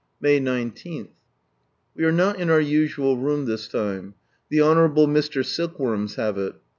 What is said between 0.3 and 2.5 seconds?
19.— We are not in